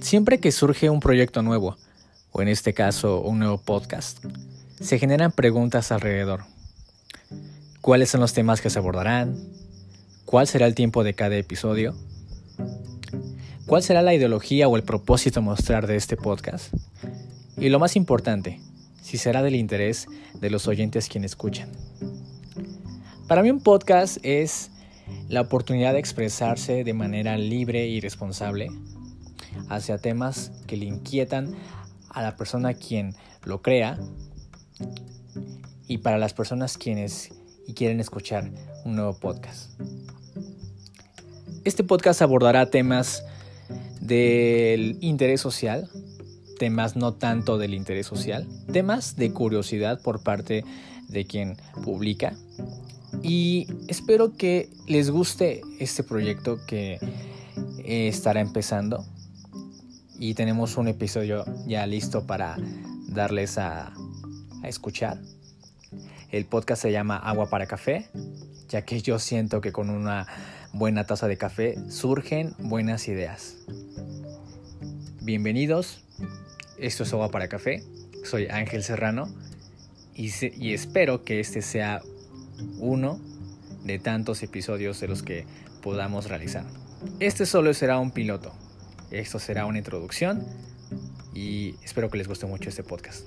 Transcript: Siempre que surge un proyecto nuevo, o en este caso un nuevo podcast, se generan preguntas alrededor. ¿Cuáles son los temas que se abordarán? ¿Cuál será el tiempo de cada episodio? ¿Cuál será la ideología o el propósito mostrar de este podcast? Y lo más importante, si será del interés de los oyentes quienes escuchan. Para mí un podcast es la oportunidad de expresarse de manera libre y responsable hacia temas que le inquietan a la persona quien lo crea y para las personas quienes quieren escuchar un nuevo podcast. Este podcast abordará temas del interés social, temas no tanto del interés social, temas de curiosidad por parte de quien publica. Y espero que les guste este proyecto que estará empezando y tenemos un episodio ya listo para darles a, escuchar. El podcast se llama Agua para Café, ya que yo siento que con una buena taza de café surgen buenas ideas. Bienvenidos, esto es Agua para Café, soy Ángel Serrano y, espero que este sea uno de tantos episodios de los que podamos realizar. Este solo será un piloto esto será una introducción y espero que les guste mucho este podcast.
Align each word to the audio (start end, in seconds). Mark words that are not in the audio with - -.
Siempre 0.00 0.38
que 0.38 0.52
surge 0.52 0.90
un 0.90 1.00
proyecto 1.00 1.42
nuevo, 1.42 1.76
o 2.30 2.40
en 2.40 2.48
este 2.48 2.72
caso 2.72 3.20
un 3.20 3.40
nuevo 3.40 3.58
podcast, 3.58 4.24
se 4.80 4.98
generan 4.98 5.32
preguntas 5.32 5.90
alrededor. 5.90 6.44
¿Cuáles 7.80 8.10
son 8.10 8.20
los 8.20 8.32
temas 8.32 8.60
que 8.60 8.70
se 8.70 8.78
abordarán? 8.78 9.36
¿Cuál 10.24 10.46
será 10.46 10.66
el 10.66 10.74
tiempo 10.74 11.02
de 11.02 11.14
cada 11.14 11.36
episodio? 11.36 11.94
¿Cuál 13.66 13.82
será 13.82 14.00
la 14.00 14.14
ideología 14.14 14.68
o 14.68 14.76
el 14.76 14.84
propósito 14.84 15.42
mostrar 15.42 15.86
de 15.86 15.96
este 15.96 16.16
podcast? 16.16 16.72
Y 17.56 17.68
lo 17.68 17.80
más 17.80 17.96
importante, 17.96 18.60
si 19.02 19.18
será 19.18 19.42
del 19.42 19.56
interés 19.56 20.06
de 20.34 20.48
los 20.48 20.68
oyentes 20.68 21.08
quienes 21.08 21.32
escuchan. 21.32 21.70
Para 23.26 23.42
mí 23.42 23.50
un 23.50 23.60
podcast 23.60 24.18
es 24.22 24.70
la 25.28 25.40
oportunidad 25.40 25.92
de 25.92 25.98
expresarse 25.98 26.84
de 26.84 26.94
manera 26.94 27.36
libre 27.36 27.88
y 27.88 28.00
responsable 28.00 28.70
hacia 29.68 29.98
temas 29.98 30.52
que 30.66 30.76
le 30.76 30.86
inquietan 30.86 31.54
a 32.10 32.22
la 32.22 32.36
persona 32.36 32.74
quien 32.74 33.14
lo 33.44 33.62
crea 33.62 33.98
y 35.86 35.98
para 35.98 36.18
las 36.18 36.34
personas 36.34 36.78
quienes 36.78 37.30
quieren 37.74 38.00
escuchar 38.00 38.50
un 38.84 38.96
nuevo 38.96 39.18
podcast. 39.18 39.80
Este 41.64 41.84
podcast 41.84 42.22
abordará 42.22 42.70
temas 42.70 43.24
del 44.00 44.96
interés 45.00 45.40
social, 45.40 45.88
temas 46.58 46.96
no 46.96 47.14
tanto 47.14 47.58
del 47.58 47.74
interés 47.74 48.06
social, 48.06 48.46
temas 48.72 49.16
de 49.16 49.32
curiosidad 49.32 50.00
por 50.00 50.22
parte 50.22 50.64
de 51.08 51.24
quien 51.26 51.56
publica. 51.82 52.34
Y 53.22 53.66
espero 53.88 54.36
que 54.36 54.70
les 54.86 55.10
guste 55.10 55.62
este 55.78 56.02
proyecto 56.02 56.58
que 56.66 56.98
estará 57.84 58.40
empezando 58.40 59.04
y 60.18 60.34
tenemos 60.34 60.76
un 60.76 60.88
episodio 60.88 61.44
ya 61.66 61.86
listo 61.86 62.26
para 62.26 62.56
darles 63.06 63.58
a, 63.58 63.92
escuchar. 64.64 65.18
El 66.30 66.44
podcast 66.44 66.82
se 66.82 66.90
llama 66.90 67.16
Agua 67.16 67.48
para 67.48 67.66
Café, 67.66 68.08
ya 68.68 68.82
que 68.82 69.00
yo 69.00 69.20
siento 69.20 69.60
que 69.60 69.70
con 69.70 69.88
una 69.88 70.26
buena 70.72 71.04
taza 71.04 71.28
de 71.28 71.36
café 71.36 71.76
surgen 71.88 72.54
buenas 72.58 73.06
ideas. 73.06 73.58
Bienvenidos, 75.22 76.04
esto 76.76 77.04
es 77.04 77.12
Agua 77.12 77.30
para 77.30 77.48
Café, 77.48 77.84
soy 78.24 78.48
Ángel 78.48 78.82
Serrano 78.82 79.28
y, 80.12 80.28
espero 80.72 81.22
que 81.22 81.38
este 81.38 81.62
sea 81.62 82.02
uno 82.78 83.20
de 83.84 84.00
tantos 84.00 84.42
episodios 84.42 84.98
de 84.98 85.06
los 85.06 85.22
que 85.22 85.46
podamos 85.82 86.28
realizar. 86.28 86.64
Este 87.20 87.46
solo 87.46 87.72
será 87.74 88.00
un 88.00 88.10
piloto 88.10 88.52
esto 89.10 89.38
será 89.38 89.66
una 89.66 89.78
introducción 89.78 90.44
y 91.34 91.74
espero 91.82 92.10
que 92.10 92.18
les 92.18 92.28
guste 92.28 92.46
mucho 92.46 92.68
este 92.68 92.82
podcast. 92.82 93.24